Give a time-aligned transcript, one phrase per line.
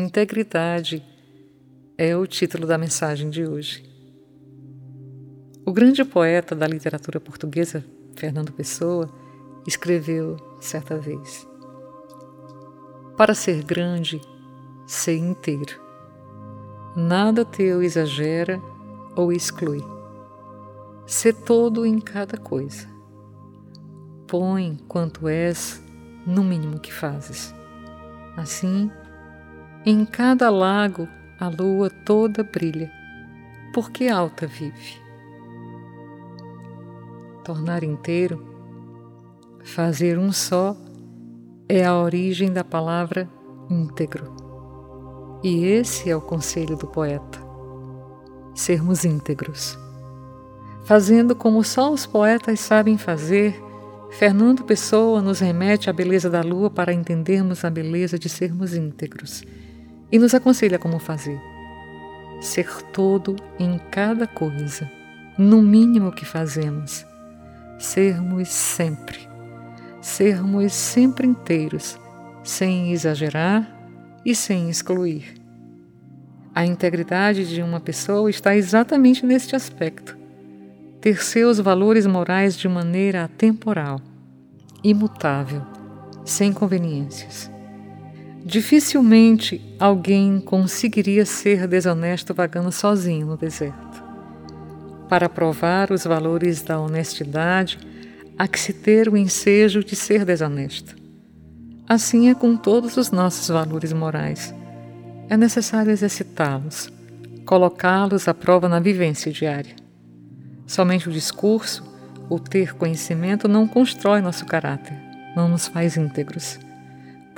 [0.00, 1.04] Integridade
[1.98, 3.82] é o título da mensagem de hoje.
[5.66, 9.12] O grande poeta da literatura portuguesa, Fernando Pessoa,
[9.66, 11.44] escreveu certa vez:
[13.16, 14.20] Para ser grande,
[14.86, 15.82] ser inteiro.
[16.94, 18.62] Nada teu exagera
[19.16, 19.84] ou exclui.
[21.08, 22.86] Ser todo em cada coisa.
[24.28, 25.82] Põe quanto és
[26.24, 27.52] no mínimo que fazes.
[28.36, 28.88] Assim,
[29.90, 31.08] em cada lago
[31.40, 32.92] a lua toda brilha,
[33.72, 35.00] porque alta vive.
[37.42, 38.44] Tornar inteiro,
[39.64, 40.76] fazer um só,
[41.66, 43.30] é a origem da palavra
[43.70, 44.30] íntegro.
[45.42, 47.38] E esse é o conselho do poeta:
[48.54, 49.78] sermos íntegros.
[50.84, 53.58] Fazendo como só os poetas sabem fazer,
[54.10, 59.42] Fernando Pessoa nos remete à beleza da lua para entendermos a beleza de sermos íntegros
[60.10, 61.40] e nos aconselha como fazer.
[62.40, 64.90] Ser todo em cada coisa,
[65.36, 67.04] no mínimo que fazemos.
[67.78, 69.28] Sermos sempre,
[70.00, 71.98] sermos sempre inteiros,
[72.42, 73.68] sem exagerar
[74.24, 75.34] e sem excluir.
[76.54, 80.18] A integridade de uma pessoa está exatamente neste aspecto.
[81.00, 84.00] Ter seus valores morais de maneira atemporal,
[84.82, 85.62] imutável,
[86.24, 87.57] sem conveniências.
[88.44, 94.02] Dificilmente alguém conseguiria ser desonesto vagando sozinho no deserto.
[95.08, 97.78] Para provar os valores da honestidade,
[98.38, 100.96] há que se ter o ensejo de ser desonesto.
[101.88, 104.54] Assim é com todos os nossos valores morais.
[105.28, 106.92] É necessário exercitá-los,
[107.44, 109.74] colocá-los à prova na vivência diária.
[110.66, 111.82] Somente o discurso,
[112.28, 114.96] o ter conhecimento, não constrói nosso caráter,
[115.34, 116.58] não nos faz íntegros.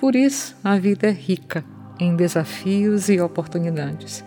[0.00, 1.62] Por isso, a vida é rica
[1.98, 4.24] em desafios e oportunidades.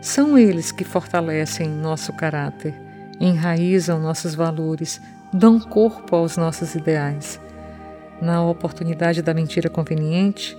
[0.00, 2.74] São eles que fortalecem nosso caráter,
[3.20, 4.98] enraizam nossos valores,
[5.34, 7.38] dão corpo aos nossos ideais.
[8.22, 10.56] Na oportunidade da mentira conveniente,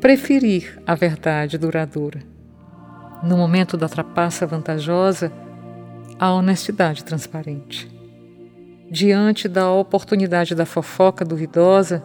[0.00, 2.18] preferir a verdade duradoura.
[3.22, 5.30] No momento da trapaça vantajosa,
[6.18, 7.88] a honestidade transparente.
[8.90, 12.02] Diante da oportunidade da fofoca duvidosa,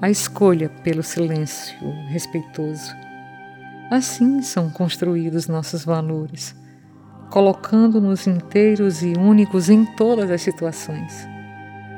[0.00, 1.74] a escolha pelo silêncio
[2.08, 2.94] respeitoso.
[3.90, 6.54] Assim são construídos nossos valores,
[7.30, 11.26] colocando-nos inteiros e únicos em todas as situações.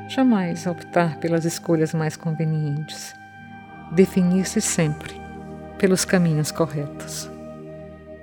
[0.07, 3.13] Jamais optar pelas escolhas mais convenientes.
[3.91, 5.19] Definir-se sempre
[5.77, 7.29] pelos caminhos corretos.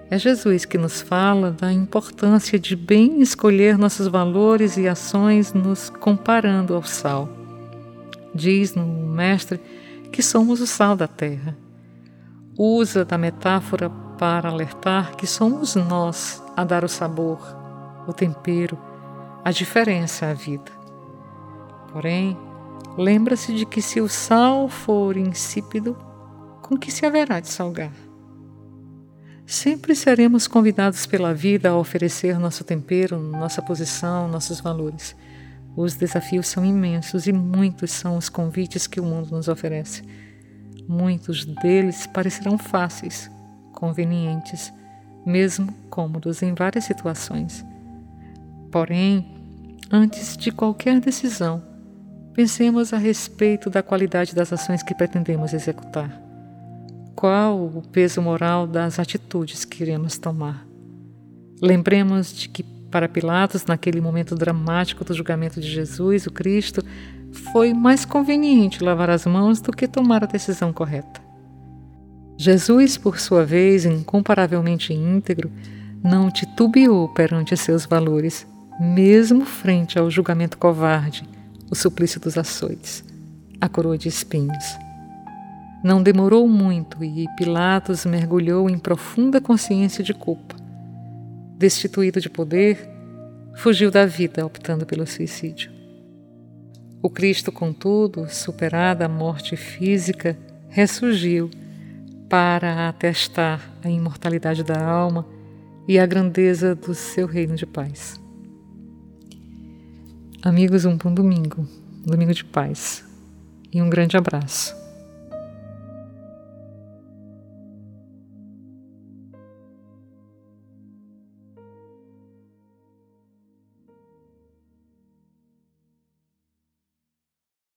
[0.09, 5.91] É Jesus que nos fala da importância de bem escolher nossos valores e ações, nos
[5.91, 7.46] comparando ao sal
[8.35, 9.61] diz no Mestre
[10.13, 11.57] que somos o sal da terra.
[12.59, 17.39] Usa da metáfora para alertar que somos nós a dar o sabor,
[18.07, 18.79] o tempero,
[19.45, 20.73] a diferença à vida.
[21.93, 22.37] Porém,
[22.97, 25.97] lembra-se de que se o sal for insípido,
[26.63, 27.93] com que se haverá de salgar?
[29.47, 35.15] Sempre seremos convidados pela vida a oferecer nosso tempero, nossa posição, nossos valores.
[35.77, 40.03] Os desafios são imensos e muitos são os convites que o mundo nos oferece.
[40.89, 43.31] Muitos deles parecerão fáceis,
[43.73, 44.73] convenientes,
[45.27, 47.65] mesmo cômodos em várias situações.
[48.73, 49.37] Porém,
[49.93, 51.63] antes de qualquer decisão,
[52.33, 56.23] pensemos a respeito da qualidade das ações que pretendemos executar.
[57.15, 60.67] Qual o peso moral das atitudes que iremos tomar?
[61.61, 66.83] Lembremos de que para Pilatos, naquele momento dramático do julgamento de Jesus, o Cristo,
[67.53, 71.21] foi mais conveniente lavar as mãos do que tomar a decisão correta.
[72.39, 75.51] Jesus, por sua vez, incomparavelmente íntegro,
[76.03, 78.47] não titubeou perante seus valores,
[78.79, 81.29] mesmo frente ao julgamento covarde,
[81.71, 83.03] o suplício dos açoites,
[83.61, 84.65] a coroa de espinhos.
[85.83, 90.56] Não demorou muito e Pilatos mergulhou em profunda consciência de culpa
[91.57, 92.79] destituído de poder,
[93.55, 95.71] fugiu da vida optando pelo suicídio.
[97.03, 100.37] O Cristo, contudo, superada a morte física,
[100.69, 101.51] ressurgiu
[102.29, 105.27] para atestar a imortalidade da alma
[105.87, 108.21] e a grandeza do seu reino de paz.
[110.43, 111.67] Amigos, um bom domingo,
[112.05, 113.05] domingo de paz,
[113.73, 114.86] e um grande abraço.